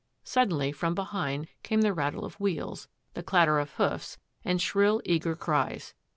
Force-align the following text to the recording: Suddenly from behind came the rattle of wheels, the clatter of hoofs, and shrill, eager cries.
Suddenly 0.23 0.71
from 0.71 0.95
behind 0.95 1.47
came 1.61 1.81
the 1.81 1.93
rattle 1.93 2.25
of 2.25 2.39
wheels, 2.39 2.87
the 3.13 3.21
clatter 3.21 3.59
of 3.59 3.73
hoofs, 3.73 4.17
and 4.43 4.59
shrill, 4.59 4.99
eager 5.05 5.35
cries. 5.35 5.93